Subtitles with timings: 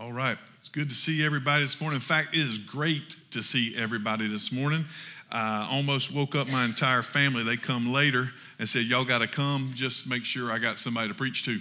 [0.00, 0.38] All right.
[0.60, 1.96] It's good to see everybody this morning.
[1.96, 4.84] In fact, it is great to see everybody this morning.
[5.32, 7.42] I almost woke up my entire family.
[7.42, 8.28] They come later
[8.60, 9.72] and said, Y'all got to come.
[9.74, 11.58] Just make sure I got somebody to preach to.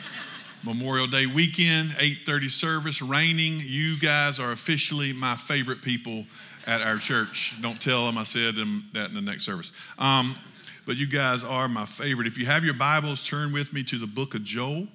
[0.62, 3.60] Memorial Day weekend, 8:30 service, raining.
[3.62, 6.24] You guys are officially my favorite people
[6.66, 7.54] at our church.
[7.60, 9.72] Don't tell them I said them that in the next service.
[9.98, 10.36] Um,
[10.86, 12.26] but you guys are my favorite.
[12.26, 14.88] If you have your Bibles, turn with me to the book of Joel.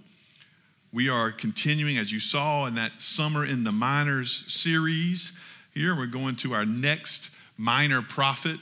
[0.94, 5.34] We are continuing, as you saw in that Summer in the Minors series.
[5.74, 8.60] Here we're going to our next minor prophet,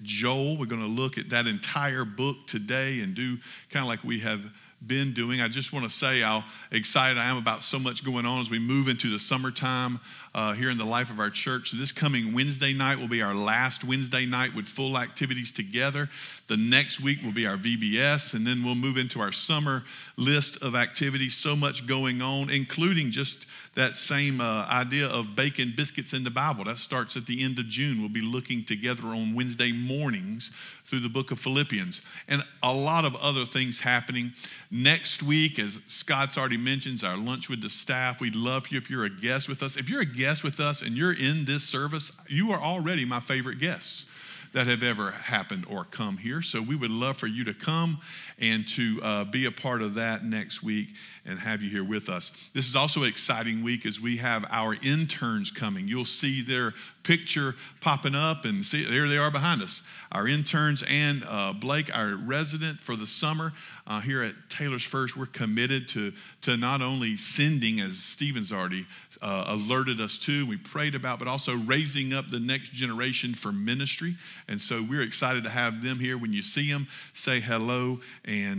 [0.00, 0.56] Joel.
[0.56, 3.36] We're going to look at that entire book today and do
[3.70, 4.44] kind of like we have
[4.86, 5.40] been doing.
[5.40, 8.50] I just want to say how excited I am about so much going on as
[8.50, 10.00] we move into the summertime
[10.34, 11.72] uh, here in the life of our church.
[11.72, 16.08] This coming Wednesday night will be our last Wednesday night with full activities together.
[16.48, 19.84] The next week will be our VBS, and then we'll move into our summer
[20.16, 21.36] list of activities.
[21.36, 26.30] So much going on, including just that same uh, idea of baking biscuits in the
[26.30, 26.64] Bible.
[26.64, 28.00] That starts at the end of June.
[28.00, 30.52] We'll be looking together on Wednesday mornings
[30.84, 34.32] through the book of Philippians and a lot of other things happening.
[34.70, 38.20] Next week, as Scott's already mentioned, our lunch with the staff.
[38.20, 39.78] We'd love you if you're a guest with us.
[39.78, 43.20] If you're a guest with us and you're in this service, you are already my
[43.20, 44.06] favorite guests
[44.52, 46.42] that have ever happened or come here.
[46.42, 48.00] So we would love for you to come
[48.42, 50.88] and to uh, be a part of that next week
[51.24, 52.50] and have you here with us.
[52.52, 55.86] This is also an exciting week as we have our interns coming.
[55.86, 59.82] You'll see their picture popping up, and see there they are behind us.
[60.10, 63.52] Our interns and uh, Blake, our resident for the summer
[63.86, 66.12] uh, here at Taylors First, we're committed to,
[66.42, 68.86] to not only sending, as Stephen's already
[69.20, 73.52] uh, alerted us to, we prayed about, but also raising up the next generation for
[73.52, 74.16] ministry.
[74.48, 76.18] And so we're excited to have them here.
[76.18, 78.00] When you see them, say hello,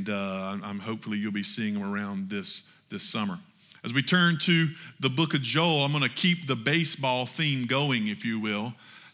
[0.09, 3.39] uh, I'm hopefully you'll be seeing them around this this summer.
[3.83, 7.65] As we turn to the book of Joel, I'm going to keep the baseball theme
[7.65, 8.73] going, if you will.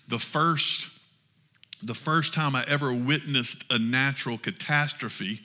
[0.09, 0.89] The first,
[1.81, 5.41] the first time I ever witnessed a natural catastrophe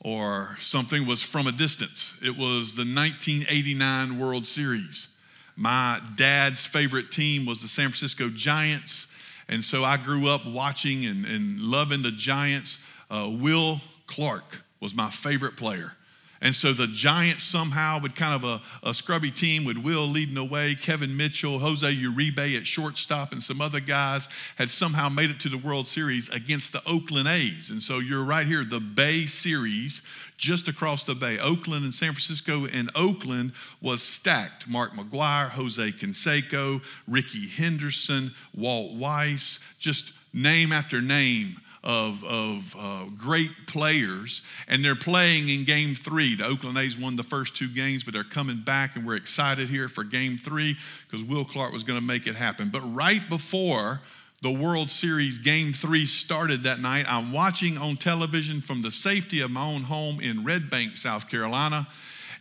[0.00, 2.18] or something was from a distance.
[2.22, 5.08] It was the 1989 World Series.
[5.56, 9.06] My dad's favorite team was the San Francisco Giants,
[9.48, 12.84] and so I grew up watching and, and loving the Giants.
[13.10, 15.92] Uh, Will Clark was my favorite player.
[16.40, 20.34] And so the Giants somehow, with kind of a, a, scrubby team, with Will leading
[20.34, 25.30] the way, Kevin Mitchell, Jose Uribe at shortstop, and some other guys had somehow made
[25.30, 27.70] it to the World Series against the Oakland A's.
[27.70, 30.02] And so you're right here, the Bay Series,
[30.36, 31.38] just across the bay.
[31.38, 34.68] Oakland and San Francisco, and Oakland was stacked.
[34.68, 43.04] Mark McGwire, Jose Canseco, Rickey Henderson, Walt Weiss, just name after name of, of uh,
[43.16, 46.34] great players, and they're playing in game three.
[46.34, 49.68] The Oakland A's won the first two games, but they're coming back, and we're excited
[49.68, 50.76] here for game three
[51.06, 52.70] because Will Clark was going to make it happen.
[52.70, 54.00] But right before
[54.42, 59.40] the World Series game three started that night, I'm watching on television from the safety
[59.40, 61.86] of my own home in Red Bank, South Carolina,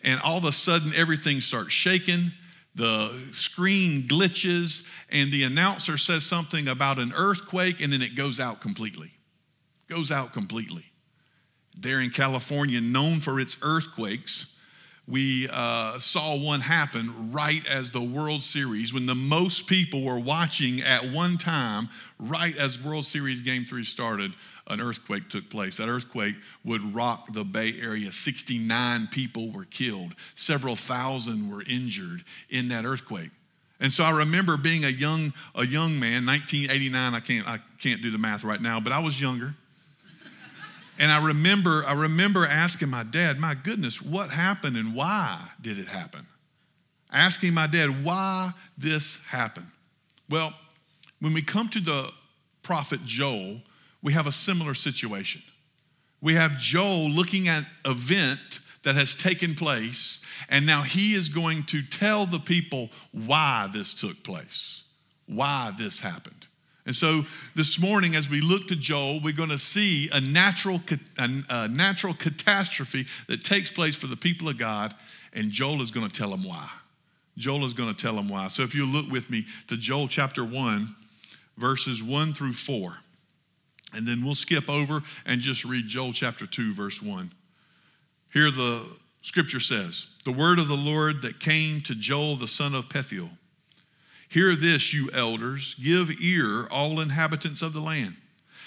[0.03, 2.31] and all of a sudden everything starts shaking
[2.75, 8.40] the screen glitches and the announcer says something about an earthquake and then it goes
[8.40, 9.15] out completely
[9.88, 10.85] goes out completely.
[11.78, 14.56] There in California, known for its earthquakes,
[15.07, 20.19] we uh, saw one happen right as the World Series, when the most people were
[20.19, 24.34] watching at one time, right as World Series Game 3 started,
[24.68, 25.78] an earthquake took place.
[25.78, 28.12] That earthquake would rock the Bay Area.
[28.12, 33.29] 69 people were killed, several thousand were injured in that earthquake.
[33.79, 38.02] And so I remember being a young, a young man, 1989, I can't, I can't
[38.02, 39.53] do the math right now, but I was younger.
[40.98, 45.78] And I remember, I remember asking my dad, my goodness, what happened and why did
[45.78, 46.26] it happen?
[47.12, 49.68] Asking my dad why this happened.
[50.30, 50.54] Well,
[51.20, 52.12] when we come to the
[52.64, 53.62] prophet Joel,
[54.02, 55.42] we have a similar situation.
[56.22, 61.30] We have Joel looking at an event that has taken place, and now he is
[61.30, 64.84] going to tell the people why this took place,
[65.26, 66.48] why this happened.
[66.85, 70.82] And so this morning, as we look to Joel, we're going to see a natural,
[71.17, 74.93] a natural catastrophe that takes place for the people of God,
[75.34, 76.70] and Joel is going to tell them why.
[77.37, 78.47] Joel is going to tell them why.
[78.47, 80.96] So if you look with me to Joel chapter 1,
[81.58, 82.97] verses 1 through 4,
[83.93, 87.31] and then we'll skip over and just read Joel chapter 2, verse 1.
[88.31, 88.85] Here the
[89.22, 93.29] scripture says, The word of the Lord that came to Joel the son of Pethuel
[94.30, 98.16] Hear this, you elders, give ear, all inhabitants of the land.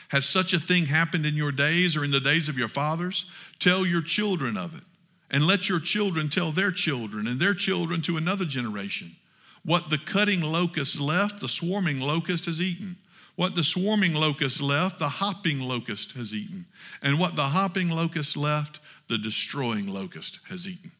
[0.09, 3.31] Has such a thing happened in your days or in the days of your fathers?
[3.59, 4.83] Tell your children of it.
[5.31, 9.17] And let your children tell their children and their children to another generation.
[9.65, 12.97] What the cutting locust left, the swarming locust has eaten.
[13.37, 16.65] What the swarming locust left, the hopping locust has eaten.
[17.03, 20.93] And what the hopping locust left, the destroying locust has eaten.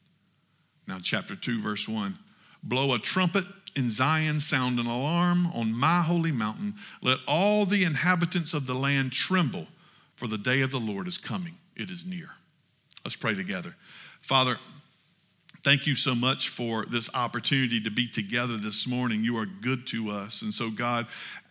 [0.87, 2.17] Now, chapter 2, verse 1
[2.63, 6.75] Blow a trumpet in Zion, sound an alarm on my holy mountain.
[7.01, 9.67] Let all the inhabitants of the land tremble,
[10.15, 11.55] for the day of the Lord is coming.
[11.75, 12.31] It is near.
[13.03, 13.75] Let's pray together.
[14.21, 14.57] Father,
[15.61, 19.25] Thank you so much for this opportunity to be together this morning.
[19.25, 20.41] You are good to us.
[20.41, 21.07] And so, God,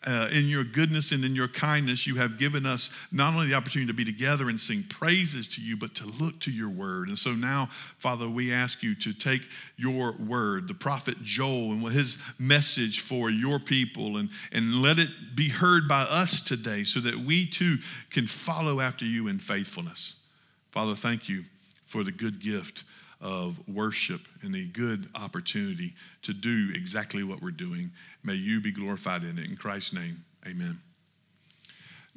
[0.06, 3.54] uh, in your goodness and in your kindness, you have given us not only the
[3.54, 7.08] opportunity to be together and sing praises to you, but to look to your word.
[7.08, 9.42] And so now, Father, we ask you to take
[9.76, 15.10] your word, the prophet Joel, and his message for your people, and, and let it
[15.34, 17.78] be heard by us today so that we too
[18.10, 20.16] can follow after you in faithfulness.
[20.70, 21.42] Father, thank you
[21.86, 22.84] for the good gift
[23.20, 27.90] of worship and the good opportunity to do exactly what we're doing.
[28.22, 29.46] May you be glorified in it.
[29.46, 30.78] In Christ's name, amen.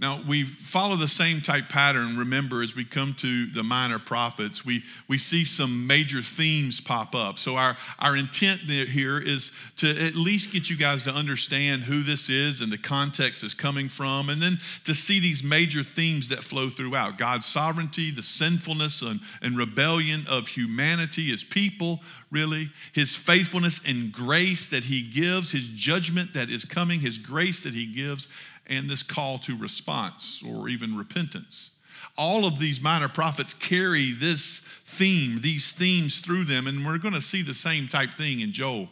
[0.02, 2.18] Now, we follow the same type pattern.
[2.18, 7.14] Remember, as we come to the minor prophets, we, we see some major themes pop
[7.14, 7.38] up.
[7.38, 12.02] So, our, our intent here is to at least get you guys to understand who
[12.02, 16.30] this is and the context is coming from, and then to see these major themes
[16.30, 22.00] that flow throughout God's sovereignty, the sinfulness and, and rebellion of humanity as people,
[22.32, 27.62] really, His faithfulness and grace that He gives, His judgment that is coming, His grace
[27.62, 28.28] that He gives,
[28.68, 31.72] and this call to response or even repentance.
[32.18, 37.14] All of these minor prophets carry this theme, these themes through them, and we're going
[37.14, 38.90] to see the same type thing in Joel.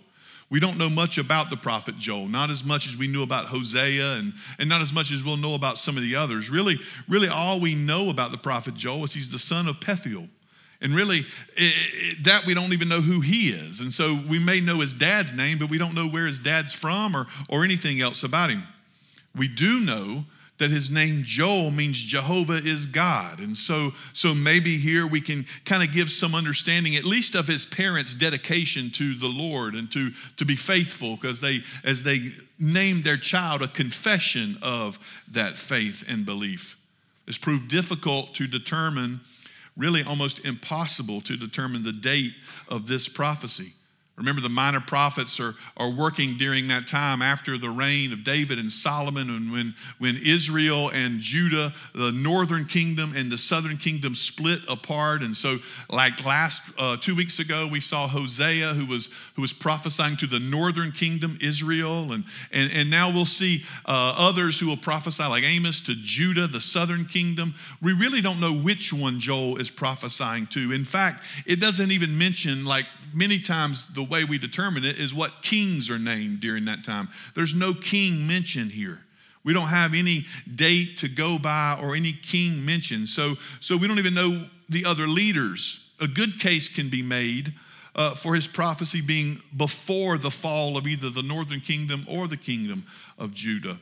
[0.50, 3.46] We don't know much about the prophet Joel, not as much as we knew about
[3.46, 6.50] Hosea and, and not as much as we'll know about some of the others.
[6.50, 10.28] Really, really all we know about the prophet Joel is he's the son of Pethuel.
[10.82, 11.26] And really, it,
[11.58, 13.82] it, that we don't even know who he is.
[13.82, 16.74] And so we may know his dad's name, but we don't know where his dad's
[16.74, 18.64] from or, or anything else about him.
[19.36, 20.26] We do know
[20.60, 23.40] that his name Joel means Jehovah is God.
[23.40, 27.48] And so, so maybe here we can kind of give some understanding, at least of
[27.48, 32.34] his parents' dedication to the Lord and to, to be faithful, because they as they
[32.60, 35.00] named their child a confession of
[35.32, 36.78] that faith and belief.
[37.26, 39.22] It's proved difficult to determine,
[39.78, 42.34] really almost impossible to determine the date
[42.68, 43.72] of this prophecy.
[44.20, 48.60] Remember, the minor prophets are, are working during that time after the reign of David
[48.60, 54.14] and Solomon, and when, when Israel and Judah, the northern kingdom and the southern kingdom
[54.16, 55.22] split apart.
[55.22, 59.54] And so, like last uh, two weeks ago, we saw Hosea, who was, who was
[59.54, 62.12] prophesying to the northern kingdom, Israel.
[62.12, 66.48] And, and, and now we'll see uh, others who will prophesy, like Amos, to Judah,
[66.48, 67.56] the southern kingdom.
[67.82, 70.74] We really don't know which one Joel is prophesying to.
[70.74, 75.14] In fact, it doesn't even mention, like many times, the way we determine it is
[75.14, 77.10] what kings are named during that time.
[77.36, 79.00] There's no king mentioned here.
[79.44, 83.10] We don't have any date to go by or any king mentioned.
[83.10, 85.84] So, so we don't even know the other leaders.
[86.00, 87.54] A good case can be made
[87.96, 92.38] uh, for his prophecy being before the fall of either the northern kingdom or the
[92.38, 92.86] kingdom
[93.18, 93.80] of Judah.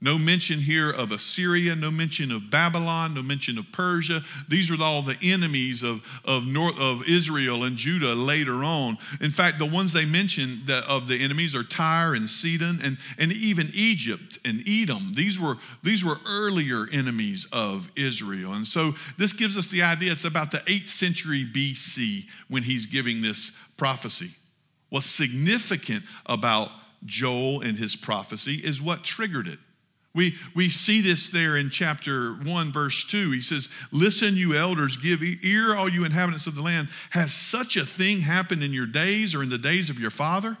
[0.00, 4.22] No mention here of Assyria, no mention of Babylon, no mention of Persia.
[4.48, 8.96] These are all the enemies of, of, North, of Israel and Judah later on.
[9.20, 12.96] In fact, the ones they mention that of the enemies are Tyre and Sidon and,
[13.18, 15.14] and even Egypt and Edom.
[15.16, 18.52] These were, these were earlier enemies of Israel.
[18.52, 22.86] And so this gives us the idea it's about the 8th century BC when he's
[22.86, 24.30] giving this prophecy.
[24.90, 26.70] What's significant about
[27.04, 29.58] Joel and his prophecy is what triggered it.
[30.18, 33.30] We, we see this there in chapter 1, verse 2.
[33.30, 36.88] He says, Listen, you elders, give ear, all you inhabitants of the land.
[37.10, 40.58] Has such a thing happened in your days or in the days of your father?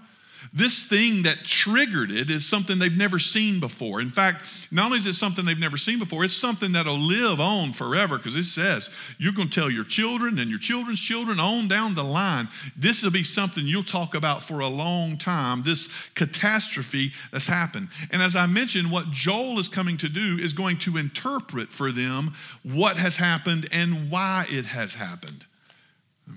[0.52, 4.00] This thing that triggered it is something they've never seen before.
[4.00, 7.40] In fact, not only is it something they've never seen before, it's something that'll live
[7.40, 11.38] on forever because it says you're going to tell your children and your children's children
[11.38, 12.48] on down the line.
[12.76, 17.88] This will be something you'll talk about for a long time, this catastrophe that's happened.
[18.10, 21.92] And as I mentioned, what Joel is coming to do is going to interpret for
[21.92, 25.46] them what has happened and why it has happened.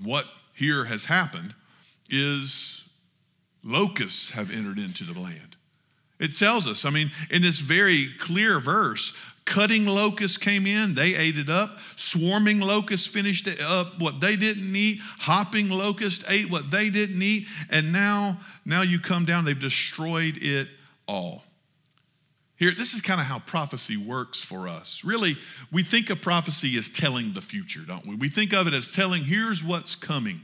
[0.02, 1.54] What here has happened
[2.08, 2.81] is
[3.64, 5.56] locusts have entered into the land.
[6.18, 9.12] It tells us, I mean, in this very clear verse,
[9.44, 11.78] cutting locusts came in, they ate it up.
[11.96, 15.00] Swarming locusts finished up what they didn't eat.
[15.00, 17.48] Hopping locusts ate what they didn't eat.
[17.70, 20.68] And now, now you come down, they've destroyed it
[21.08, 21.42] all.
[22.56, 25.02] Here, this is kind of how prophecy works for us.
[25.02, 25.36] Really,
[25.72, 28.14] we think of prophecy as telling the future, don't we?
[28.14, 30.42] We think of it as telling, here's what's coming.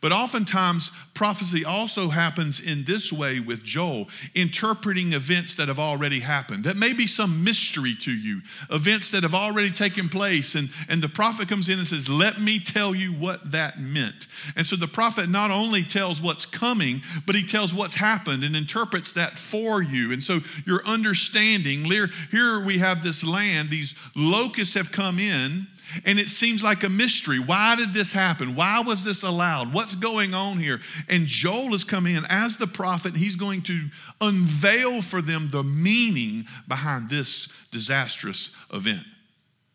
[0.00, 6.20] But oftentimes, prophecy also happens in this way with Joel, interpreting events that have already
[6.20, 6.64] happened.
[6.64, 10.54] That may be some mystery to you, events that have already taken place.
[10.54, 14.26] And, and the prophet comes in and says, Let me tell you what that meant.
[14.56, 18.54] And so the prophet not only tells what's coming, but he tells what's happened and
[18.54, 20.12] interprets that for you.
[20.12, 25.66] And so your understanding, here we have this land, these locusts have come in
[26.04, 27.38] and it seems like a mystery.
[27.38, 28.54] Why did this happen?
[28.54, 29.72] Why was this allowed?
[29.72, 30.80] What's going on here?
[31.08, 33.16] And Joel is coming in as the prophet.
[33.16, 33.88] He's going to
[34.20, 39.04] unveil for them the meaning behind this disastrous event.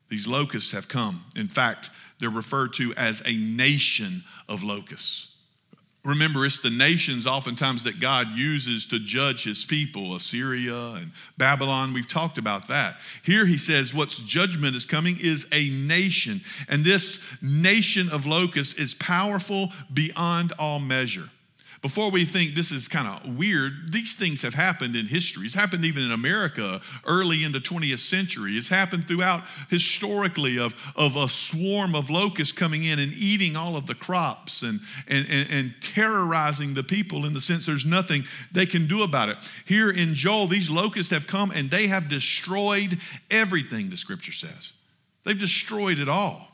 [0.09, 1.23] These locusts have come.
[1.35, 5.34] In fact, they're referred to as a nation of locusts.
[6.05, 11.93] Remember, it's the nations oftentimes that God uses to judge his people Assyria and Babylon.
[11.93, 12.97] We've talked about that.
[13.23, 16.41] Here he says, What's judgment is coming is a nation.
[16.69, 21.29] And this nation of locusts is powerful beyond all measure
[21.85, 25.45] before we think this is kind of weird, these things have happened in history.
[25.45, 28.53] It's happened even in America early in the 20th century.
[28.53, 33.77] It's happened throughout historically of, of a swarm of locusts coming in and eating all
[33.77, 38.23] of the crops and, and, and, and terrorizing the people in the sense there's nothing
[38.51, 39.37] they can do about it.
[39.65, 42.97] Here in Joel, these locusts have come and they have destroyed
[43.29, 44.73] everything, the scripture says.
[45.23, 46.47] They've destroyed it all.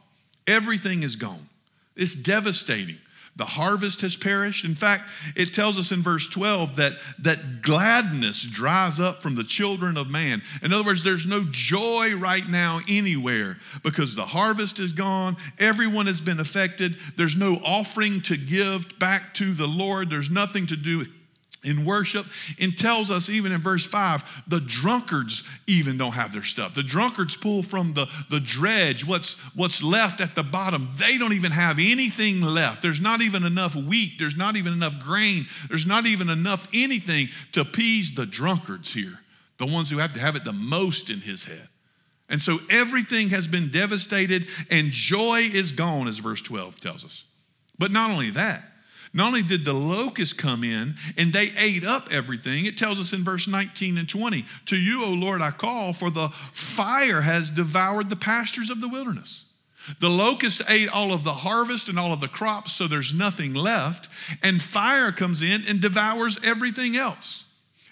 [0.45, 1.47] Everything is gone.
[1.95, 2.97] It's devastating.
[3.37, 4.65] The harvest has perished.
[4.65, 9.43] In fact, it tells us in verse 12 that, that gladness dries up from the
[9.43, 10.41] children of man.
[10.61, 15.37] In other words, there's no joy right now anywhere because the harvest is gone.
[15.59, 16.97] Everyone has been affected.
[17.15, 20.09] There's no offering to give back to the Lord.
[20.09, 21.05] There's nothing to do
[21.63, 22.25] in worship
[22.59, 26.73] and tells us even in verse 5 the drunkards even don't have their stuff.
[26.73, 30.89] The drunkards pull from the, the dredge what's what's left at the bottom.
[30.97, 32.81] They don't even have anything left.
[32.81, 34.13] There's not even enough wheat.
[34.17, 35.45] There's not even enough grain.
[35.69, 39.19] There's not even enough anything to appease the drunkards here
[39.61, 41.69] the ones who have to have it the most in his head.
[42.27, 47.25] And so everything has been devastated and joy is gone as verse 12 tells us.
[47.77, 48.63] But not only that
[49.13, 53.11] not only did the locusts come in and they ate up everything, it tells us
[53.11, 57.51] in verse 19 and 20 To you, O Lord, I call, for the fire has
[57.51, 59.45] devoured the pastures of the wilderness.
[59.99, 63.53] The locusts ate all of the harvest and all of the crops, so there's nothing
[63.53, 64.09] left,
[64.43, 67.50] and fire comes in and devours everything else.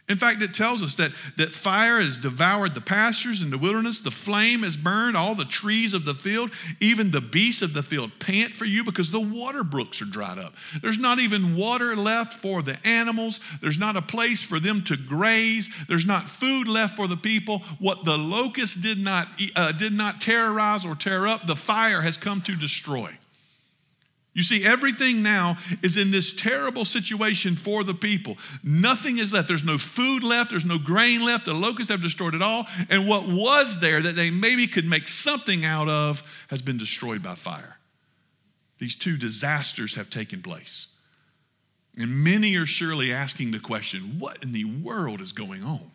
[0.09, 3.99] In fact, it tells us that, that fire has devoured the pastures and the wilderness.
[3.99, 6.51] The flame has burned all the trees of the field.
[6.79, 10.39] Even the beasts of the field pant for you because the water brooks are dried
[10.39, 10.55] up.
[10.81, 13.39] There's not even water left for the animals.
[13.61, 15.69] There's not a place for them to graze.
[15.87, 17.59] There's not food left for the people.
[17.77, 22.17] What the locust did not, uh, did not terrorize or tear up, the fire has
[22.17, 23.15] come to destroy.
[24.39, 28.38] You see, everything now is in this terrible situation for the people.
[28.63, 29.50] Nothing is left.
[29.50, 30.51] There's no food left.
[30.51, 31.43] There's no grain left.
[31.43, 32.65] The locusts have destroyed it all.
[32.89, 37.22] And what was there that they maybe could make something out of has been destroyed
[37.22, 37.79] by fire.
[38.77, 40.88] These two disasters have taken place.
[41.98, 45.91] And many are surely asking the question what in the world is going on?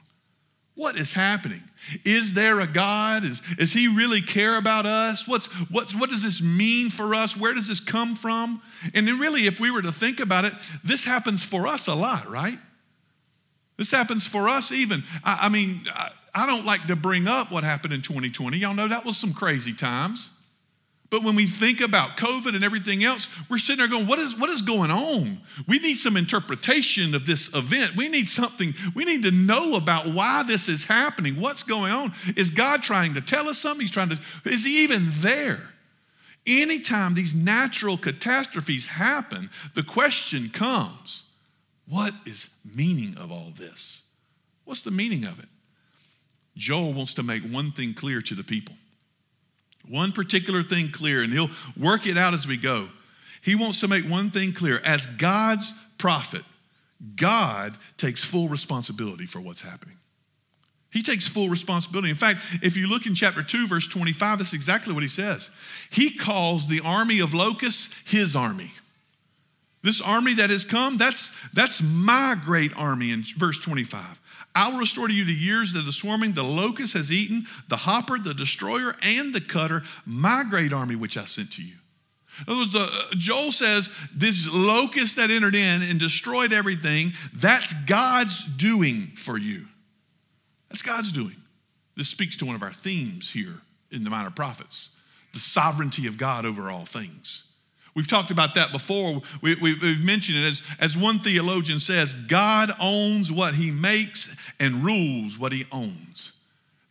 [0.77, 1.63] What is happening?
[2.05, 3.25] Is there a God?
[3.25, 5.27] Is, does He really care about us?
[5.29, 7.37] What's, what's, what does this mean for us?
[7.37, 8.61] Where does this come from?
[8.93, 10.53] And then, really, if we were to think about it,
[10.83, 12.59] this happens for us a lot, right?
[13.77, 15.05] This happens for us even.
[15.23, 18.57] I, I mean, I, I don't like to bring up what happened in 2020.
[18.59, 20.33] Y'all know that was some crazy times.
[21.11, 24.37] But when we think about COVID and everything else, we're sitting there going, what is,
[24.37, 25.39] what is going on?
[25.69, 27.95] We need some interpretation of this event.
[27.95, 31.41] We need something, we need to know about why this is happening.
[31.41, 32.13] What's going on?
[32.37, 33.83] Is God trying to tell us something?
[33.83, 35.71] He's trying to, is He even there?
[36.47, 41.25] Anytime these natural catastrophes happen, the question comes,
[41.87, 44.03] what is meaning of all this?
[44.65, 45.49] What's the meaning of it?
[46.57, 48.75] Joel wants to make one thing clear to the people.
[49.91, 52.89] One particular thing clear, and he'll work it out as we go.
[53.43, 56.43] He wants to make one thing clear as God's prophet,
[57.17, 59.97] God takes full responsibility for what's happening.
[60.91, 62.09] He takes full responsibility.
[62.09, 65.51] In fact, if you look in chapter 2, verse 25, that's exactly what he says.
[65.91, 68.73] He calls the army of locusts his army.
[69.83, 74.21] This army that has come, that's, that's my great army in verse 25.
[74.55, 77.77] I will restore to you the years that the swarming the locust has eaten, the
[77.77, 81.75] hopper, the destroyer, and the cutter, my great army which I sent to you.
[82.41, 87.73] In other words, uh, Joel says this locust that entered in and destroyed everything, that's
[87.85, 89.67] God's doing for you.
[90.69, 91.37] That's God's doing.
[91.97, 94.91] This speaks to one of our themes here in the Minor Prophets
[95.33, 97.43] the sovereignty of God over all things.
[97.95, 99.23] We've talked about that before.
[99.41, 104.85] We, have mentioned it as, as one theologian says God owns what he makes and
[104.85, 106.33] rules what he owns.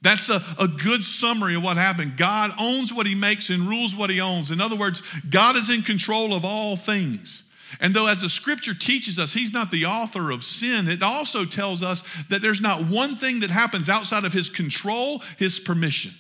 [0.02, 2.18] That's a, a good summary of what happened.
[2.18, 4.52] God owns what he makes and rules what he owns.
[4.52, 7.44] In other words, God is in control of all things.
[7.80, 11.46] And though, as the scripture teaches us, he's not the author of sin, it also
[11.46, 16.12] tells us that there's not one thing that happens outside of his control, his permission.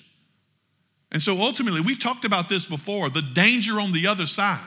[1.13, 4.59] And so ultimately, we've talked about this before the danger on the other side.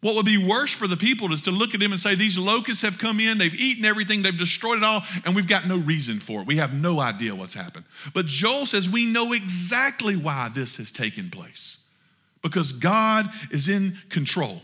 [0.00, 2.38] What would be worse for the people is to look at him and say, These
[2.38, 5.78] locusts have come in, they've eaten everything, they've destroyed it all, and we've got no
[5.78, 6.46] reason for it.
[6.46, 7.84] We have no idea what's happened.
[8.14, 11.78] But Joel says, We know exactly why this has taken place
[12.42, 14.60] because God is in control.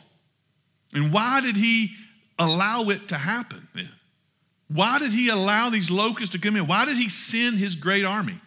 [0.92, 1.90] And why did he
[2.38, 3.92] allow it to happen then?
[4.68, 6.66] Why did he allow these locusts to come in?
[6.66, 8.40] Why did he send his great army?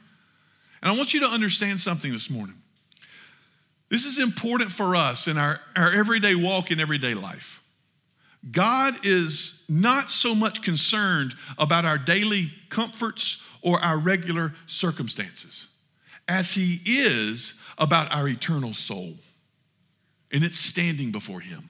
[0.82, 2.56] And I want you to understand something this morning.
[3.90, 7.62] This is important for us in our, our everyday walk in everyday life.
[8.50, 15.68] God is not so much concerned about our daily comforts or our regular circumstances
[16.28, 19.16] as He is about our eternal soul
[20.32, 21.70] and it's standing before Him.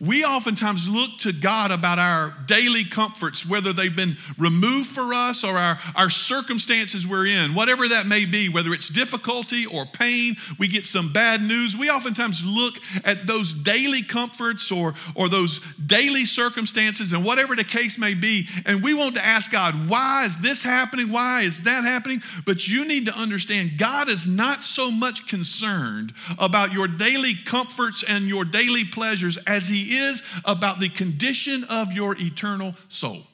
[0.00, 5.44] We oftentimes look to God about our daily comforts, whether they've been removed for us
[5.44, 10.36] or our, our circumstances we're in, whatever that may be, whether it's difficulty or pain,
[10.58, 11.76] we get some bad news.
[11.76, 17.64] We oftentimes look at those daily comforts or, or those daily circumstances and whatever the
[17.64, 21.10] case may be, and we want to ask God, why is this happening?
[21.10, 22.22] Why is that happening?
[22.44, 28.02] But you need to understand God is not so much concerned about your daily comforts
[28.02, 33.26] and your daily pleasures as He is about the condition of your eternal soul.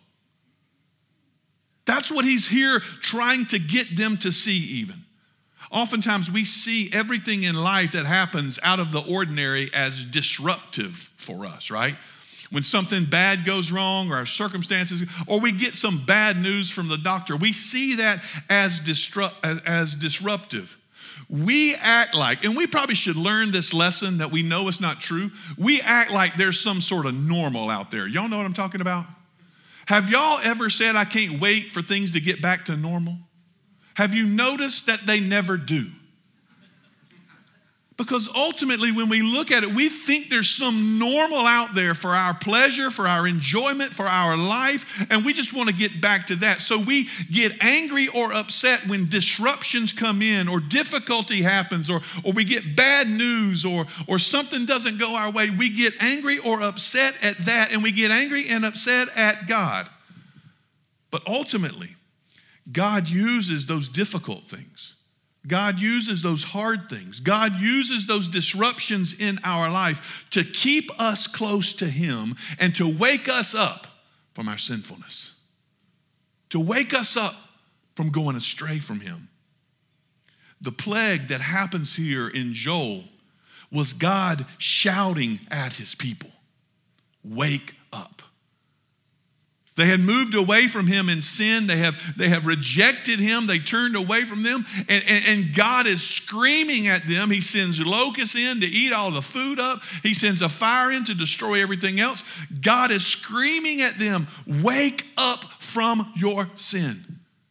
[1.86, 5.04] That's what he's here trying to get them to see, even.
[5.70, 11.46] Oftentimes, we see everything in life that happens out of the ordinary as disruptive for
[11.46, 11.96] us, right?
[12.50, 16.88] When something bad goes wrong or our circumstances, or we get some bad news from
[16.88, 20.78] the doctor, we see that as, disrupt, as disruptive
[21.28, 25.00] we act like, and we probably should learn this lesson that we know it's not
[25.00, 25.30] true.
[25.58, 28.06] We act like there's some sort of normal out there.
[28.06, 29.04] Y'all know what I'm talking about?
[29.86, 33.18] Have y'all ever said, I can't wait for things to get back to normal?
[33.94, 35.86] Have you noticed that they never do?
[37.98, 42.14] Because ultimately, when we look at it, we think there's some normal out there for
[42.14, 46.28] our pleasure, for our enjoyment, for our life, and we just want to get back
[46.28, 46.60] to that.
[46.60, 52.32] So we get angry or upset when disruptions come in, or difficulty happens, or, or
[52.32, 55.50] we get bad news, or, or something doesn't go our way.
[55.50, 59.88] We get angry or upset at that, and we get angry and upset at God.
[61.10, 61.96] But ultimately,
[62.70, 64.94] God uses those difficult things
[65.48, 67.20] God uses those hard things.
[67.20, 72.86] God uses those disruptions in our life to keep us close to Him and to
[72.86, 73.86] wake us up
[74.34, 75.34] from our sinfulness,
[76.50, 77.34] to wake us up
[77.96, 79.28] from going astray from Him.
[80.60, 83.04] The plague that happens here in Joel
[83.72, 86.30] was God shouting at His people
[87.24, 87.74] Wake.
[89.78, 91.68] They had moved away from him in sin.
[91.68, 93.46] They have, they have rejected him.
[93.46, 94.66] They turned away from them.
[94.88, 97.30] And, and, and, God is screaming at them.
[97.30, 101.04] He sends locusts in to eat all the food up, He sends a fire in
[101.04, 102.24] to destroy everything else.
[102.60, 107.04] God is screaming at them Wake up from your sin.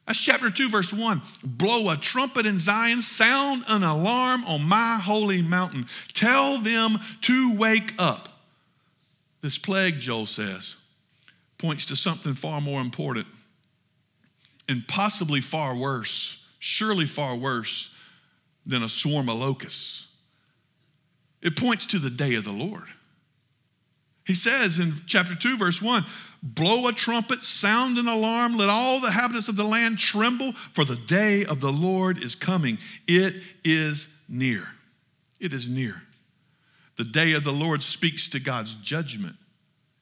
[0.06, 1.22] That's chapter 2, verse 1.
[1.46, 5.86] Blow a trumpet in Zion, sound an alarm on my holy mountain.
[6.12, 8.28] Tell them to wake up.
[9.42, 10.76] This plague, Joel says,
[11.58, 13.28] points to something far more important
[14.70, 17.94] and possibly far worse, surely far worse
[18.66, 20.08] than a swarm of locusts.
[21.42, 22.88] It points to the day of the Lord.
[24.26, 26.06] He says in chapter 2, verse 1
[26.44, 30.84] Blow a trumpet, sound an alarm, let all the inhabitants of the land tremble, for
[30.84, 32.78] the day of the Lord is coming.
[33.08, 34.68] It is near.
[35.40, 36.04] It is near.
[36.98, 39.36] The day of the Lord speaks to God's judgment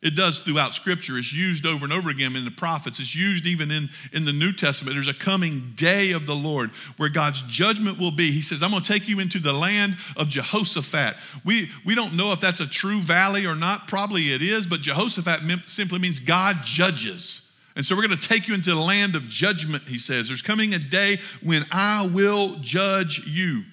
[0.01, 1.17] it does throughout Scripture.
[1.17, 2.99] It's used over and over again in the prophets.
[2.99, 4.95] It's used even in, in the New Testament.
[4.95, 8.31] There's a coming day of the Lord where God's judgment will be.
[8.31, 11.15] He says, I'm going to take you into the land of Jehoshaphat.
[11.43, 13.87] We, we don't know if that's a true valley or not.
[13.87, 17.51] Probably it is, but Jehoshaphat simply means God judges.
[17.75, 20.27] And so we're going to take you into the land of judgment, he says.
[20.27, 23.63] There's coming a day when I will judge you.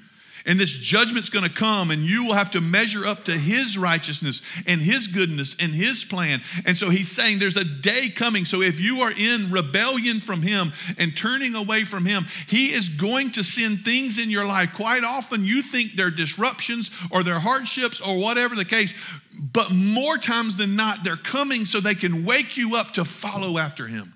[0.45, 3.79] And this judgment's going to come, and you will have to measure up to His
[3.79, 6.43] righteousness and His goodness and His plan.
[6.67, 8.45] And so He's saying there's a day coming.
[8.45, 12.89] So if you are in rebellion from Him and turning away from Him, He is
[12.89, 14.73] going to send things in your life.
[14.75, 18.95] Quite often, you think they're disruptions or they're hardships or whatever the case,
[19.33, 23.59] but more times than not, they're coming so they can wake you up to follow
[23.59, 24.15] after Him,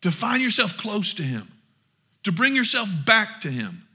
[0.00, 1.46] to find yourself close to Him,
[2.22, 3.86] to bring yourself back to Him.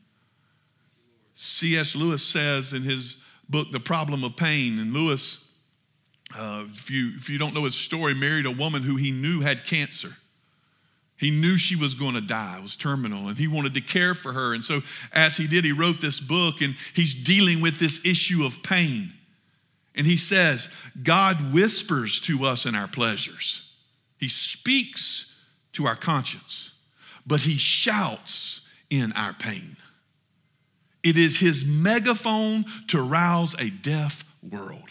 [1.36, 1.96] C.S.
[1.96, 3.18] Lewis says in his
[3.50, 5.52] book, The Problem of Pain, and Lewis,
[6.36, 9.42] uh, if, you, if you don't know his story, married a woman who he knew
[9.42, 10.10] had cancer.
[11.18, 14.16] He knew she was going to die, it was terminal, and he wanted to care
[14.16, 14.54] for her.
[14.54, 14.82] And so,
[15.14, 19.14] as he did, he wrote this book, and he's dealing with this issue of pain.
[19.96, 20.70] And he says,
[21.02, 23.72] God whispers to us in our pleasures,
[24.20, 25.34] He speaks
[25.74, 26.74] to our conscience,
[27.26, 29.78] but He shouts in our pain.
[31.06, 34.90] It is his megaphone to rouse a deaf world.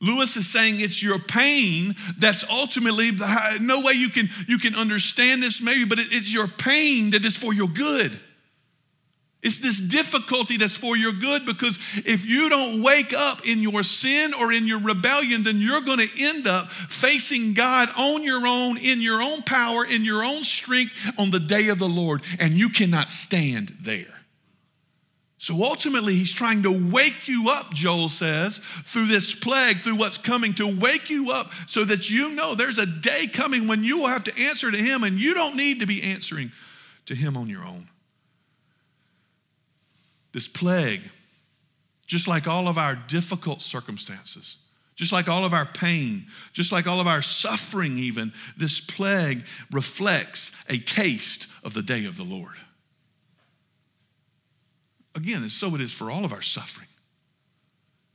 [0.00, 3.12] Lewis is saying it's your pain that's ultimately
[3.60, 7.24] no way you can you can understand this maybe, but it, it's your pain that
[7.24, 8.18] is for your good.
[9.40, 13.84] It's this difficulty that's for your good because if you don't wake up in your
[13.84, 18.44] sin or in your rebellion, then you're going to end up facing God on your
[18.44, 22.24] own, in your own power, in your own strength on the day of the Lord,
[22.40, 24.15] and you cannot stand there.
[25.46, 30.18] So ultimately, he's trying to wake you up, Joel says, through this plague, through what's
[30.18, 33.98] coming, to wake you up so that you know there's a day coming when you
[33.98, 36.50] will have to answer to him and you don't need to be answering
[37.04, 37.86] to him on your own.
[40.32, 41.02] This plague,
[42.08, 44.58] just like all of our difficult circumstances,
[44.96, 49.44] just like all of our pain, just like all of our suffering, even, this plague
[49.70, 52.56] reflects a taste of the day of the Lord.
[55.16, 56.88] Again, and so it is for all of our suffering.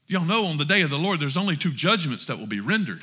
[0.08, 2.60] Y'all know on the day of the Lord, there's only two judgments that will be
[2.60, 3.02] rendered.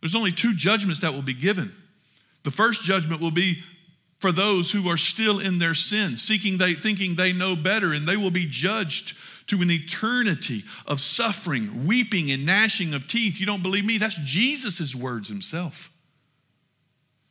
[0.00, 1.72] There's only two judgments that will be given.
[2.42, 3.62] The first judgment will be
[4.18, 8.06] for those who are still in their sin, seeking they thinking they know better, and
[8.06, 13.40] they will be judged to an eternity of suffering, weeping, and gnashing of teeth.
[13.40, 13.96] You don't believe me?
[13.96, 15.90] That's Jesus' words himself.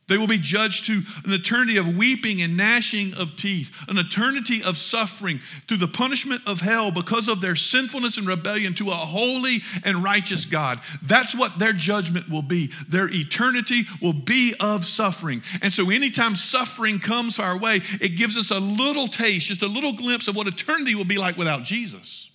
[0.06, 4.62] They will be judged to an eternity of weeping and gnashing of teeth, an eternity
[4.62, 8.94] of suffering through the punishment of hell because of their sinfulness and rebellion to a
[8.94, 10.80] holy and righteous God.
[11.02, 12.70] That's what their judgment will be.
[12.86, 15.42] Their eternity will be of suffering.
[15.62, 19.68] And so, anytime suffering comes our way, it gives us a little taste, just a
[19.68, 22.30] little glimpse of what eternity will be like without Jesus.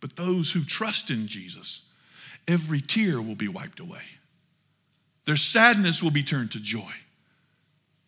[0.00, 1.82] But those who trust in Jesus,
[2.46, 4.02] every tear will be wiped away.
[5.24, 6.92] Their sadness will be turned to joy.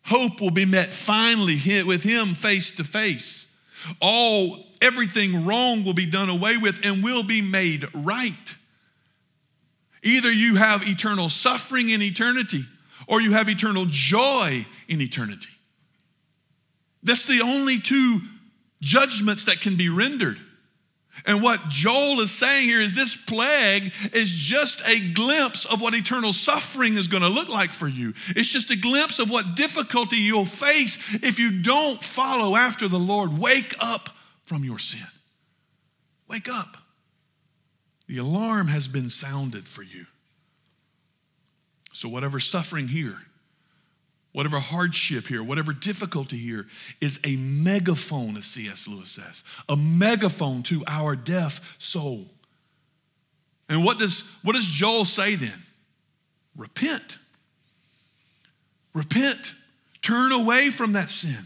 [0.03, 3.47] Hope will be met finally with Him face to face.
[4.01, 8.55] All, everything wrong will be done away with and will be made right.
[10.03, 12.65] Either you have eternal suffering in eternity
[13.07, 15.49] or you have eternal joy in eternity.
[17.01, 18.21] That's the only two
[18.81, 20.39] judgments that can be rendered.
[21.25, 25.95] And what Joel is saying here is this plague is just a glimpse of what
[25.95, 28.13] eternal suffering is going to look like for you.
[28.29, 32.99] It's just a glimpse of what difficulty you'll face if you don't follow after the
[32.99, 33.37] Lord.
[33.37, 34.09] Wake up
[34.43, 35.07] from your sin.
[36.27, 36.77] Wake up.
[38.07, 40.05] The alarm has been sounded for you.
[41.91, 43.17] So, whatever suffering here,
[44.35, 46.67] whatever hardship here, whatever difficulty here,
[46.99, 48.85] is a megaphone, as C.S.
[48.85, 52.25] Lewis says, a megaphone to our deaf soul.
[53.69, 55.57] And what does, what does Joel say then?
[56.57, 57.17] Repent.
[58.93, 59.55] Repent.
[60.01, 61.45] Turn away from that sin.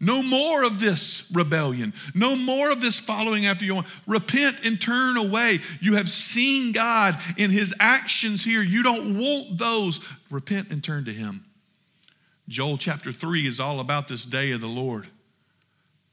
[0.00, 1.94] No more of this rebellion.
[2.12, 3.84] No more of this following after your own.
[4.08, 5.60] Repent and turn away.
[5.80, 8.62] You have seen God in his actions here.
[8.62, 10.00] You don't want those.
[10.28, 11.45] Repent and turn to him.
[12.48, 15.08] Joel chapter 3 is all about this day of the Lord.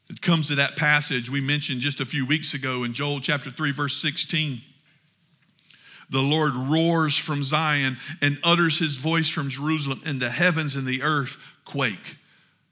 [0.10, 3.52] It comes to that passage we mentioned just a few weeks ago in Joel chapter
[3.52, 4.62] 3, verse 16.
[6.10, 10.86] The Lord roars from Zion and utters his voice from Jerusalem, and the heavens and
[10.86, 12.18] the earth quake.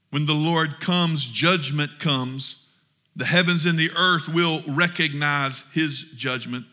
[0.10, 2.66] When the Lord comes, judgment comes.
[3.16, 6.66] The heavens and the earth will recognize his judgment.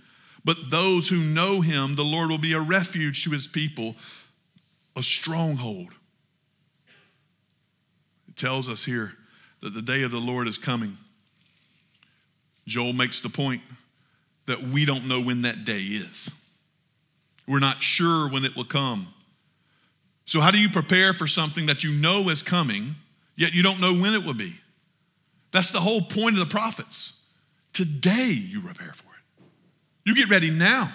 [0.45, 3.95] But those who know him, the Lord will be a refuge to his people,
[4.97, 5.95] a stronghold
[8.39, 9.13] tells us here
[9.61, 10.97] that the day of the Lord is coming.
[12.67, 13.63] Joel makes the point
[14.47, 16.31] that we don't know when that day is.
[17.47, 19.09] We're not sure when it will come.
[20.27, 22.95] So, how do you prepare for something that you know is coming,
[23.37, 24.55] yet you don't know when it will be.
[25.51, 27.15] That's the whole point of the prophets.
[27.73, 29.45] Today you prepare for it.
[30.05, 30.93] You get ready now.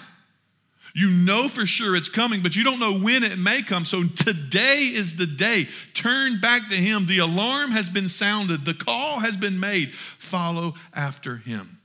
[0.96, 3.84] You know for sure it's coming, but you don't know when it may come.
[3.84, 5.66] So today is the day.
[5.92, 7.06] Turn back to Him.
[7.06, 9.92] The alarm has been sounded, the call has been made.
[9.92, 11.80] Follow after Him.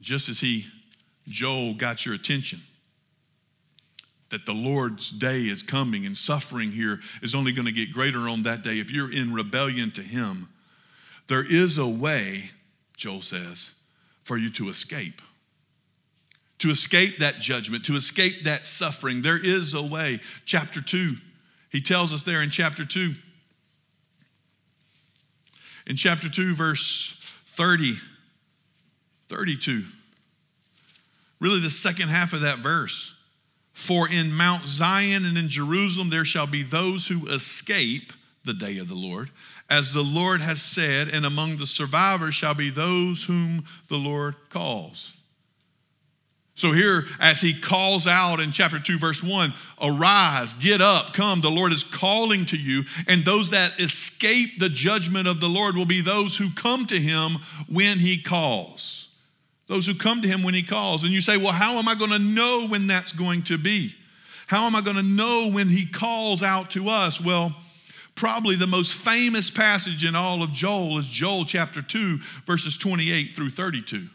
[0.00, 0.66] Just as He,
[1.26, 2.60] Joel, got your attention
[4.30, 8.28] that the Lord's day is coming and suffering here is only going to get greater
[8.28, 8.78] on that day.
[8.78, 10.48] If you're in rebellion to Him,
[11.26, 12.50] there is a way,
[12.96, 13.74] Joel says,
[14.22, 15.20] for you to escape.
[16.60, 19.22] To escape that judgment, to escape that suffering.
[19.22, 20.20] There is a way.
[20.44, 21.16] Chapter 2,
[21.70, 23.14] he tells us there in chapter 2.
[25.86, 27.96] In chapter 2, verse 30,
[29.28, 29.84] 32,
[31.40, 33.14] really the second half of that verse.
[33.72, 38.12] For in Mount Zion and in Jerusalem there shall be those who escape
[38.44, 39.30] the day of the Lord,
[39.70, 44.34] as the Lord has said, and among the survivors shall be those whom the Lord
[44.50, 45.19] calls.
[46.60, 51.40] So, here, as he calls out in chapter 2, verse 1, arise, get up, come,
[51.40, 52.84] the Lord is calling to you.
[53.08, 57.00] And those that escape the judgment of the Lord will be those who come to
[57.00, 59.06] him when he calls
[59.68, 61.04] those who come to him when he calls.
[61.04, 63.94] And you say, well, how am I going to know when that's going to be?
[64.48, 67.20] How am I going to know when he calls out to us?
[67.20, 67.54] Well,
[68.16, 73.36] probably the most famous passage in all of Joel is Joel chapter 2, verses 28
[73.36, 74.08] through 32.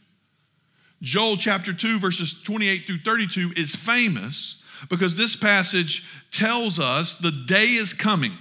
[1.01, 7.31] Joel chapter 2, verses 28 through 32 is famous because this passage tells us the
[7.31, 8.33] day is coming.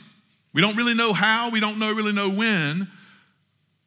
[0.53, 2.89] We don't really know how, we don't know, really know when,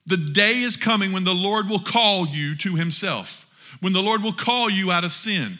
[0.05, 3.47] the day is coming when the Lord will call you to Himself,
[3.81, 5.59] when the Lord will call you out of sin.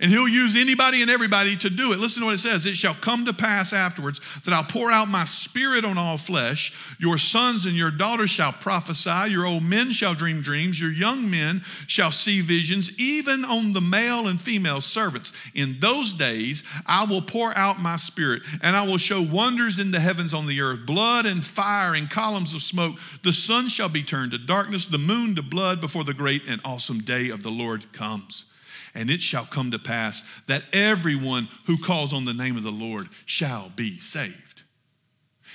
[0.00, 1.98] And he'll use anybody and everybody to do it.
[1.98, 5.08] Listen to what it says It shall come to pass afterwards that I'll pour out
[5.08, 6.72] my spirit on all flesh.
[6.98, 9.30] Your sons and your daughters shall prophesy.
[9.30, 10.80] Your old men shall dream dreams.
[10.80, 15.34] Your young men shall see visions, even on the male and female servants.
[15.54, 19.90] In those days, I will pour out my spirit, and I will show wonders in
[19.90, 22.96] the heavens on the earth blood and fire and columns of smoke.
[23.22, 26.60] The sun shall be turned to darkness, the moon to blood before the great and
[26.64, 28.46] awesome day of the Lord comes.
[28.94, 32.72] And it shall come to pass that everyone who calls on the name of the
[32.72, 34.50] Lord shall be saved.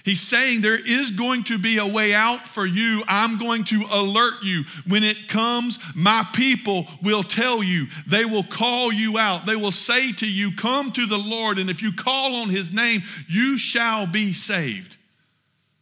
[0.05, 3.03] He's saying there is going to be a way out for you.
[3.07, 4.63] I'm going to alert you.
[4.87, 7.87] When it comes, my people will tell you.
[8.05, 9.47] They will call you out.
[9.47, 11.57] They will say to you, Come to the Lord.
[11.57, 14.95] And if you call on his name, you shall be saved.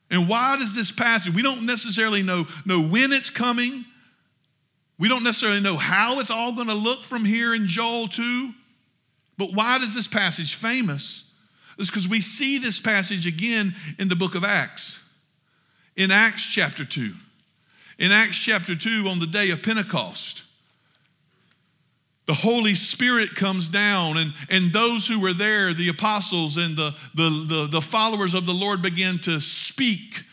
[0.10, 1.34] And why does this passage?
[1.34, 3.84] We don't necessarily know, know when it's coming.
[5.00, 8.52] We don't necessarily know how it's all going to look from here in Joel 2,
[9.38, 11.32] but why does this passage famous?
[11.78, 15.02] It's because we see this passage again in the book of Acts.
[15.96, 17.12] In Acts chapter 2.
[18.00, 20.44] In Acts chapter 2, on the day of Pentecost,
[22.26, 26.96] the Holy Spirit comes down, and, and those who were there, the apostles and the,
[27.16, 30.24] the, the, the followers of the Lord, begin to speak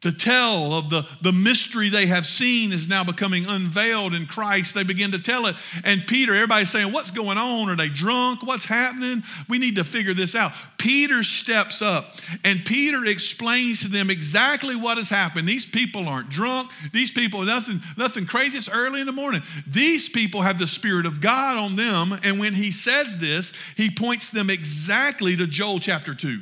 [0.00, 4.74] to tell of the, the mystery they have seen is now becoming unveiled in Christ.
[4.74, 5.56] They begin to tell it.
[5.84, 7.68] And Peter, everybody's saying, What's going on?
[7.68, 8.42] Are they drunk?
[8.42, 9.22] What's happening?
[9.48, 10.52] We need to figure this out.
[10.78, 12.12] Peter steps up
[12.44, 15.46] and Peter explains to them exactly what has happened.
[15.46, 16.70] These people aren't drunk.
[16.92, 18.56] These people, nothing, nothing crazy.
[18.56, 19.42] It's early in the morning.
[19.66, 22.18] These people have the Spirit of God on them.
[22.24, 26.40] And when he says this, he points them exactly to Joel chapter 2.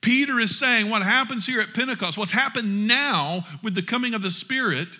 [0.00, 4.22] Peter is saying what happens here at Pentecost, what's happened now with the coming of
[4.22, 4.98] the Spirit,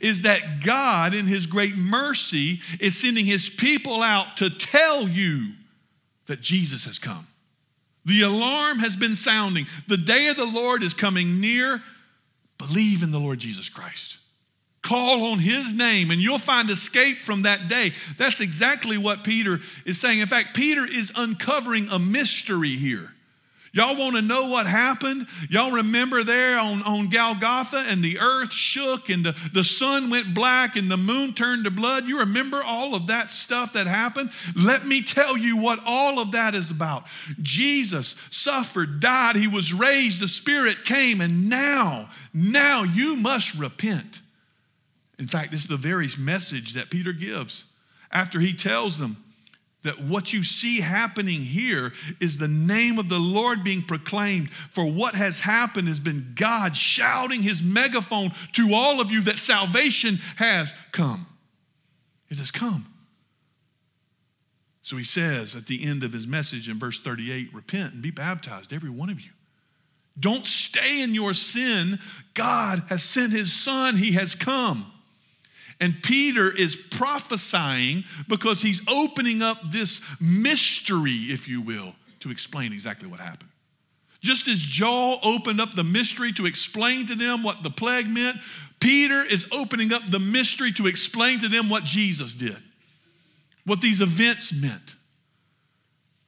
[0.00, 5.52] is that God, in His great mercy, is sending His people out to tell you
[6.26, 7.26] that Jesus has come.
[8.04, 9.66] The alarm has been sounding.
[9.88, 11.82] The day of the Lord is coming near.
[12.58, 14.18] Believe in the Lord Jesus Christ.
[14.82, 17.92] Call on his name and you'll find escape from that day.
[18.18, 20.20] That's exactly what Peter is saying.
[20.20, 23.13] In fact, Peter is uncovering a mystery here.
[23.74, 25.26] Y'all want to know what happened?
[25.50, 30.32] Y'all remember there on, on Golgotha and the earth shook and the, the sun went
[30.32, 32.06] black and the moon turned to blood?
[32.06, 34.30] You remember all of that stuff that happened?
[34.54, 37.06] Let me tell you what all of that is about.
[37.42, 44.20] Jesus suffered, died, he was raised, the Spirit came, and now, now you must repent.
[45.18, 47.64] In fact, it's the very message that Peter gives
[48.12, 49.23] after he tells them
[49.84, 54.50] that what you see happening here is the name of the Lord being proclaimed.
[54.50, 59.38] For what has happened has been God shouting his megaphone to all of you that
[59.38, 61.26] salvation has come.
[62.28, 62.86] It has come.
[64.82, 68.10] So he says at the end of his message in verse 38 repent and be
[68.10, 69.30] baptized, every one of you,
[70.18, 71.98] Don't stay in your sin.
[72.34, 74.90] God has sent his son, he has come.
[75.80, 82.72] And Peter is prophesying because he's opening up this mystery, if you will, to explain
[82.72, 83.50] exactly what happened.
[84.20, 88.38] Just as Joel opened up the mystery to explain to them what the plague meant,
[88.80, 92.56] Peter is opening up the mystery to explain to them what Jesus did,
[93.66, 94.94] what these events meant.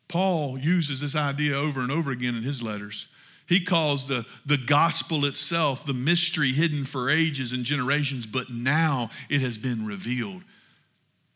[0.08, 3.08] Paul uses this idea over and over again in his letters.
[3.46, 9.10] He calls the, the gospel itself the mystery hidden for ages and generations, but now
[9.28, 10.42] it has been revealed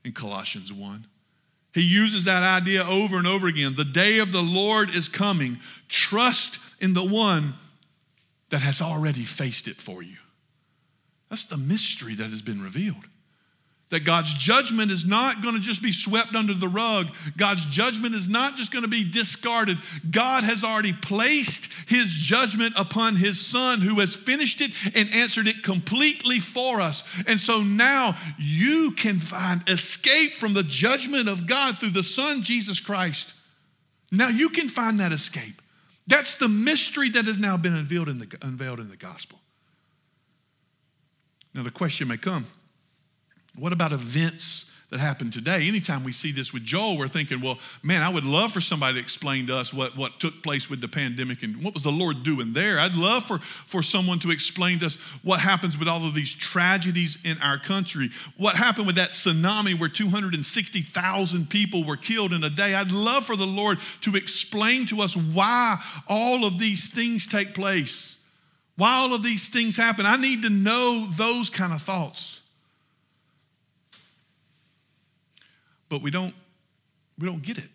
[0.04, 1.06] in Colossians 1.
[1.72, 3.76] He uses that idea over and over again.
[3.76, 5.60] The day of the Lord is coming.
[5.88, 7.54] Trust in the one
[8.50, 10.16] that has already faced it for you.
[11.28, 13.06] That's the mystery that has been revealed.
[13.90, 17.08] That God's judgment is not going to just be swept under the rug.
[17.36, 19.78] God's judgment is not just going to be discarded.
[20.08, 25.48] God has already placed his judgment upon his son who has finished it and answered
[25.48, 27.02] it completely for us.
[27.26, 32.42] And so now you can find escape from the judgment of God through the son
[32.42, 33.34] Jesus Christ.
[34.12, 35.60] Now you can find that escape.
[36.06, 39.40] That's the mystery that has now been unveiled in the, unveiled in the gospel.
[41.54, 42.46] Now the question may come
[43.56, 45.68] what about events that happen today?
[45.68, 48.94] Anytime we see this with Joel, we're thinking, well, man, I would love for somebody
[48.94, 51.92] to explain to us what, what took place with the pandemic and what was the
[51.92, 52.80] Lord doing there.
[52.80, 56.34] I'd love for, for someone to explain to us what happens with all of these
[56.34, 58.10] tragedies in our country.
[58.36, 62.74] What happened with that tsunami where 260,000 people were killed in a day.
[62.74, 67.54] I'd love for the Lord to explain to us why all of these things take
[67.54, 68.16] place.
[68.76, 70.04] Why all of these things happen.
[70.04, 72.39] I need to know those kind of thoughts.
[75.90, 76.34] But we don't
[77.18, 77.68] we don't get it.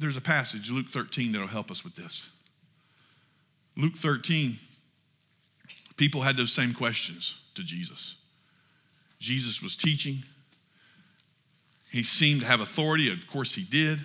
[0.00, 2.30] There's a passage, Luke 13, that'll help us with this.
[3.76, 4.56] Luke 13,
[5.96, 8.16] people had those same questions to Jesus.
[9.20, 10.24] Jesus was teaching.
[11.92, 13.12] He seemed to have authority.
[13.12, 14.00] Of course, he did.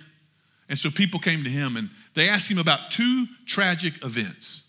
[0.68, 4.62] And so people came to him and they asked him about two tragic events.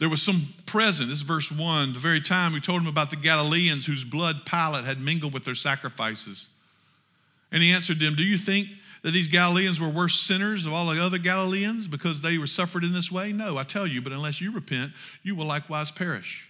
[0.00, 3.10] There was some present, this is verse 1, the very time we told him about
[3.10, 6.48] the Galileans whose blood Pilate had mingled with their sacrifices.
[7.52, 8.68] And he answered them, Do you think
[9.02, 12.82] that these Galileans were worse sinners of all the other Galileans because they were suffered
[12.82, 13.30] in this way?
[13.30, 16.49] No, I tell you, but unless you repent, you will likewise perish.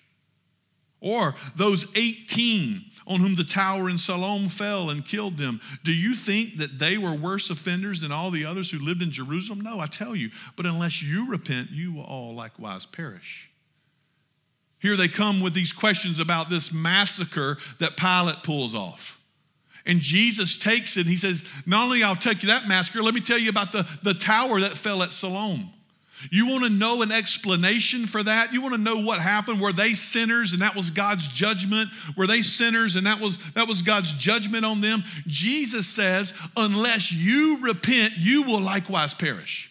[1.00, 6.14] Or those 18 on whom the tower in Siloam fell and killed them, do you
[6.14, 9.62] think that they were worse offenders than all the others who lived in Jerusalem?
[9.62, 13.50] No, I tell you, but unless you repent, you will all likewise perish.
[14.78, 19.18] Here they come with these questions about this massacre that Pilate pulls off.
[19.86, 23.14] And Jesus takes it and he says, Not only I'll take you that massacre, let
[23.14, 25.70] me tell you about the, the tower that fell at Siloam.
[26.30, 28.52] You want to know an explanation for that?
[28.52, 29.60] You want to know what happened?
[29.60, 31.88] Were they sinners and that was God's judgment?
[32.16, 35.02] Were they sinners and that was that was God's judgment on them?
[35.26, 39.70] Jesus says, "Unless you repent, you will likewise perish."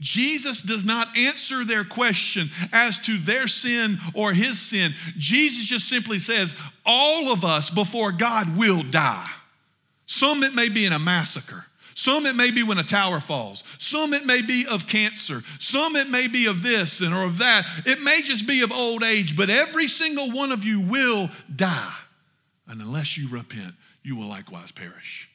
[0.00, 4.94] Jesus does not answer their question as to their sin or his sin.
[5.16, 9.30] Jesus just simply says, "All of us before God will die."
[10.06, 11.66] Some it may be in a massacre.
[11.94, 13.64] Some it may be when a tower falls.
[13.78, 15.42] Some it may be of cancer.
[15.58, 17.66] Some it may be of this and or of that.
[17.86, 21.94] It may just be of old age, but every single one of you will die.
[22.66, 25.28] And unless you repent, you will likewise perish.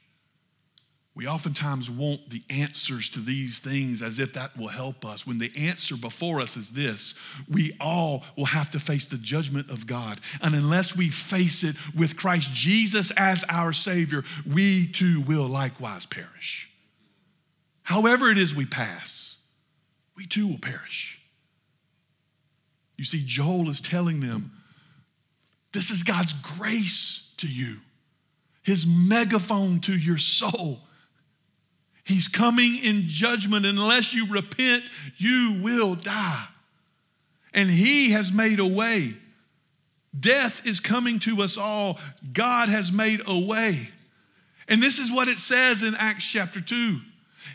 [1.19, 5.38] We oftentimes want the answers to these things as if that will help us, when
[5.38, 7.13] the answer before us is this
[7.49, 10.21] we all will have to face the judgment of God.
[10.41, 16.05] And unless we face it with Christ Jesus as our Savior, we too will likewise
[16.05, 16.69] perish.
[17.84, 19.39] However, it is we pass,
[20.15, 21.19] we too will perish.
[22.95, 24.51] You see, Joel is telling them
[25.73, 27.75] this is God's grace to you,
[28.63, 30.79] His megaphone to your soul
[32.10, 33.67] He's coming in judgment.
[33.67, 34.84] Unless you repent,
[35.17, 36.48] you will die.
[37.54, 39.13] And He has made a way.
[40.19, 42.00] Death is coming to us all.
[42.34, 43.89] God has made a way.
[44.67, 47.00] And this is what it says in Acts chapter 2.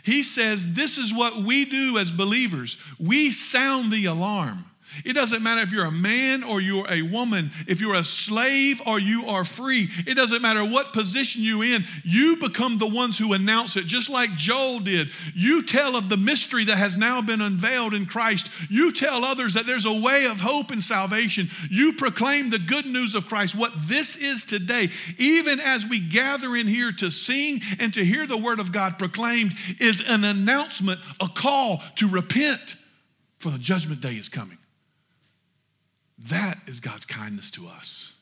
[0.03, 2.77] He says, This is what we do as believers.
[2.97, 4.63] We sound the alarm.
[5.03, 8.81] It doesn't matter if you're a man or you're a woman, if you're a slave
[8.85, 9.89] or you are free.
[10.07, 14.09] It doesn't matter what position you're in, you become the ones who announce it, just
[14.09, 15.09] like Joel did.
[15.33, 18.49] You tell of the mystery that has now been unveiled in Christ.
[18.69, 21.49] You tell others that there's a way of hope and salvation.
[21.69, 24.89] You proclaim the good news of Christ, what this is today.
[25.17, 28.97] Even as we gather in here to sing and to hear the word of God
[28.97, 32.77] proclaimed, is an announcement, a call to repent,
[33.39, 34.57] for the judgment day is coming.
[36.29, 38.13] That is God's kindness to us.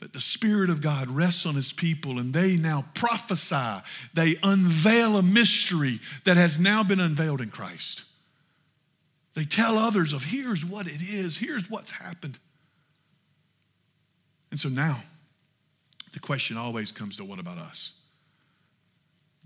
[0.00, 3.82] That the Spirit of God rests on His people and they now prophesy.
[4.12, 8.04] They unveil a mystery that has now been unveiled in Christ.
[9.34, 12.38] They tell others of here's what it is, here's what's happened.
[14.50, 15.02] And so now,
[16.12, 17.94] the question always comes to what about us?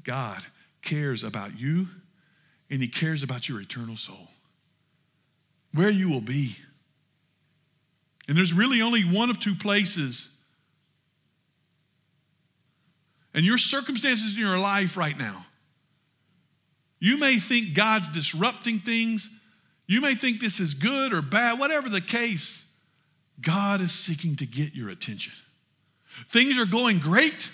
[0.03, 0.43] God
[0.83, 1.87] cares about you
[2.69, 4.29] and He cares about your eternal soul,
[5.73, 6.57] where you will be.
[8.29, 10.37] And there's really only one of two places.
[13.35, 15.47] And your circumstances in your life right now,
[17.01, 19.31] you may think God's disrupting things.
[19.87, 22.67] You may think this is good or bad, whatever the case.
[23.41, 25.33] God is seeking to get your attention.
[26.29, 27.51] Things are going great.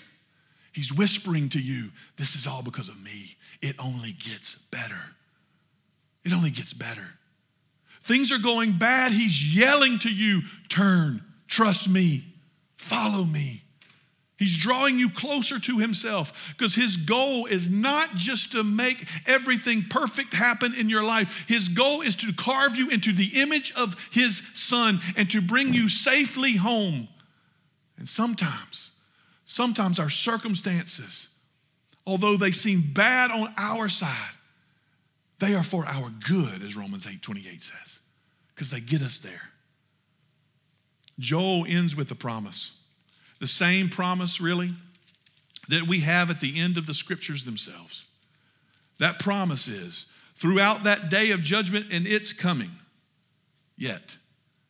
[0.73, 3.37] He's whispering to you, This is all because of me.
[3.61, 5.15] It only gets better.
[6.25, 7.07] It only gets better.
[8.05, 9.11] Things are going bad.
[9.11, 12.23] He's yelling to you, Turn, trust me,
[12.75, 13.63] follow me.
[14.37, 19.85] He's drawing you closer to himself because his goal is not just to make everything
[19.89, 21.45] perfect happen in your life.
[21.47, 25.73] His goal is to carve you into the image of his son and to bring
[25.73, 27.07] you safely home.
[27.97, 28.91] And sometimes,
[29.45, 31.29] sometimes our circumstances,
[32.05, 34.34] although they seem bad on our side,
[35.39, 37.99] they are for our good, as Romans 8 28 says,
[38.53, 39.51] because they get us there.
[41.19, 42.77] Joel ends with a promise.
[43.39, 44.71] The same promise, really,
[45.67, 48.05] that we have at the end of the scriptures themselves.
[48.97, 52.71] That promise is throughout that day of judgment and its coming,
[53.77, 54.17] yet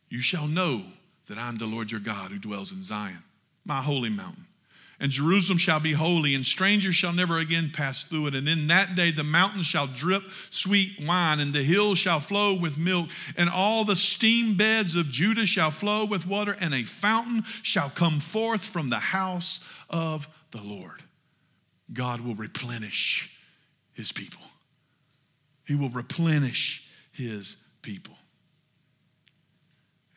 [0.08, 0.82] you shall know
[1.28, 3.22] that I'm the Lord your God who dwells in Zion,
[3.64, 4.46] my holy mountain.
[4.98, 8.34] And Jerusalem shall be holy, and strangers shall never again pass through it.
[8.34, 12.54] And in that day the mountains shall drip sweet wine, and the hills shall flow
[12.54, 16.84] with milk, and all the stream beds of Judah shall flow with water, and a
[16.84, 21.02] fountain shall come forth from the house of the Lord.
[21.92, 23.30] God will replenish
[23.92, 24.42] his people.
[25.66, 28.14] He will replenish his people.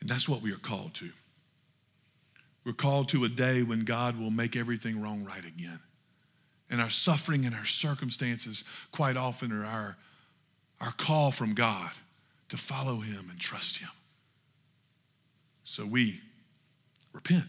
[0.00, 1.10] And that's what we are called to.
[2.64, 5.80] We're called to a day when God will make everything wrong right again.
[6.68, 9.96] And our suffering and our circumstances quite often are our,
[10.80, 11.90] our call from God
[12.48, 13.88] to follow Him and trust Him.
[15.64, 16.20] So we
[17.12, 17.46] repent.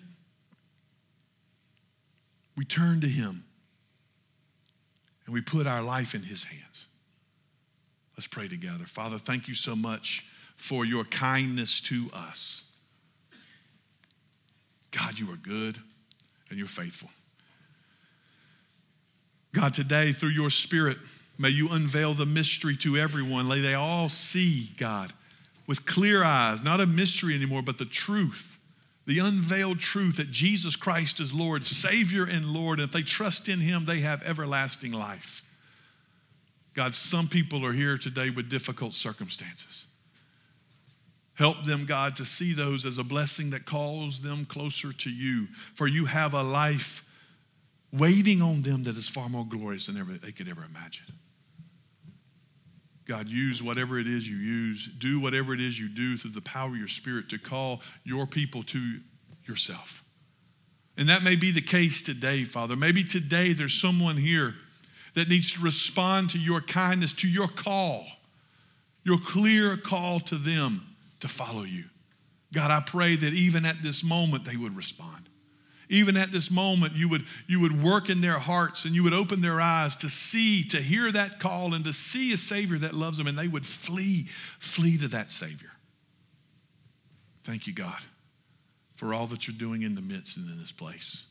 [2.55, 3.43] We turn to Him
[5.25, 6.87] and we put our life in His hands.
[8.17, 8.85] Let's pray together.
[8.85, 12.70] Father, thank you so much for your kindness to us.
[14.91, 15.79] God, you are good
[16.49, 17.09] and you're faithful.
[19.53, 20.97] God, today, through your Spirit,
[21.37, 23.47] may you unveil the mystery to everyone.
[23.47, 25.11] May they all see, God,
[25.67, 28.59] with clear eyes, not a mystery anymore, but the truth,
[29.05, 32.79] the unveiled truth that Jesus Christ is Lord, Savior, and Lord.
[32.79, 35.43] And if they trust in Him, they have everlasting life.
[36.73, 39.85] God, some people are here today with difficult circumstances.
[41.41, 45.47] Help them, God, to see those as a blessing that calls them closer to you.
[45.73, 47.03] For you have a life
[47.91, 51.07] waiting on them that is far more glorious than ever, they could ever imagine.
[53.07, 56.41] God, use whatever it is you use, do whatever it is you do through the
[56.41, 58.99] power of your Spirit to call your people to
[59.45, 60.03] yourself.
[60.95, 62.75] And that may be the case today, Father.
[62.75, 64.53] Maybe today there's someone here
[65.15, 68.05] that needs to respond to your kindness, to your call,
[69.03, 70.85] your clear call to them
[71.21, 71.85] to follow you.
[72.53, 75.29] God, I pray that even at this moment they would respond.
[75.89, 79.13] Even at this moment, you would, you would work in their hearts and you would
[79.13, 82.93] open their eyes to see, to hear that call and to see a Savior that
[82.93, 84.27] loves them, and they would flee,
[84.59, 85.71] flee to that Savior.
[87.43, 87.99] Thank you, God,
[88.95, 91.25] for all that you're doing in the midst and in this place.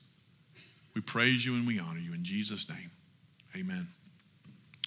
[0.95, 2.91] We praise you and we honor you in Jesus' name.
[3.57, 3.87] Amen.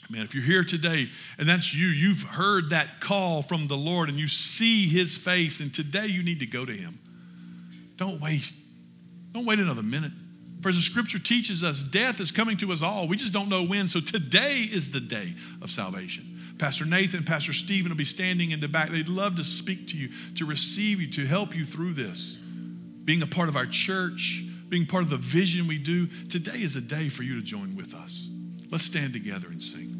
[0.09, 4.09] Man, if you're here today and that's you, you've heard that call from the Lord
[4.09, 6.99] and you see his face, and today you need to go to him.
[7.95, 8.55] Don't waste.
[9.31, 10.11] Don't wait another minute.
[10.61, 13.07] For as the scripture teaches us, death is coming to us all.
[13.07, 13.87] We just don't know when.
[13.87, 16.55] So today is the day of salvation.
[16.57, 18.89] Pastor Nathan, Pastor Stephen will be standing in the back.
[18.89, 22.37] They'd love to speak to you, to receive you, to help you through this.
[22.37, 26.77] Being a part of our church, being part of the vision we do, today is
[26.77, 28.29] a day for you to join with us.
[28.71, 29.92] Let's stand together and sing.